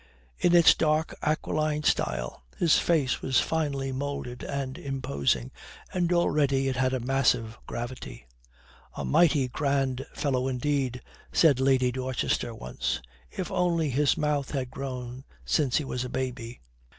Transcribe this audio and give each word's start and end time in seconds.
In 0.39 0.55
its 0.55 0.73
dark 0.73 1.13
aquiline 1.21 1.83
style 1.83 2.43
his 2.57 2.79
face 2.79 3.21
was 3.21 3.39
finely 3.39 3.91
moulded 3.91 4.41
and 4.43 4.75
imposing, 4.79 5.51
and 5.93 6.11
already 6.11 6.67
it 6.67 6.75
had 6.75 6.91
a 6.95 6.99
massive 6.99 7.59
gravity. 7.67 8.25
"A 8.95 9.05
mighty 9.05 9.47
grand 9.47 10.07
fellow 10.11 10.47
indeed," 10.47 11.03
said 11.31 11.59
Lady 11.59 11.91
Dorchester 11.91 12.55
once, 12.55 12.99
"if 13.29 13.51
only 13.51 13.91
his 13.91 14.17
mouth 14.17 14.49
had 14.49 14.71
grown 14.71 15.23
since 15.45 15.77
he 15.77 15.85
was 15.85 16.03
a 16.03 16.09
baby." 16.09 16.61